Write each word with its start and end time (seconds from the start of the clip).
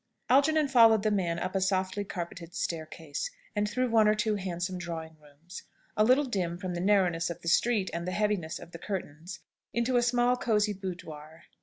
Algernon 0.31 0.67
followed 0.67 1.03
the 1.03 1.11
man 1.11 1.37
up 1.37 1.53
a 1.55 1.61
softly 1.61 2.03
carpeted 2.03 2.55
staircase, 2.55 3.29
and 3.55 3.69
through 3.69 3.87
one 3.91 4.07
or 4.07 4.15
two 4.15 4.33
handsome 4.33 4.79
drawing 4.79 5.15
rooms 5.19 5.61
a 5.95 6.03
little 6.03 6.25
dim 6.25 6.57
from 6.57 6.73
the 6.73 6.81
narrowness 6.81 7.29
of 7.29 7.43
the 7.43 7.47
street 7.47 7.91
and 7.93 8.07
the 8.07 8.11
heaviness 8.11 8.57
of 8.57 8.71
the 8.71 8.79
curtains 8.79 9.41
into 9.75 9.97
a 9.97 10.01
small 10.01 10.35
cosy 10.35 10.73
boudoir. 10.73 11.43